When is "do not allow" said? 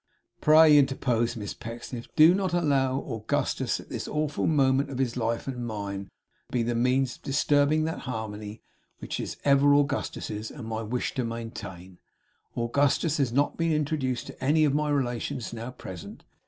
2.15-3.01